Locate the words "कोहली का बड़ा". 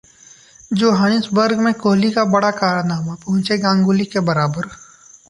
1.73-2.49